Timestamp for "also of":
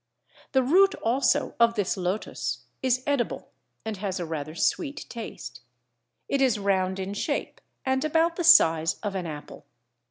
1.03-1.75